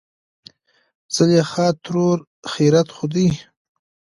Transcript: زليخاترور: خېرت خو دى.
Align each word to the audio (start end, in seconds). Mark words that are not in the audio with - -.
زليخاترور: 1.15 2.17
خېرت 2.51 2.87
خو 2.95 3.05
دى. 3.13 3.27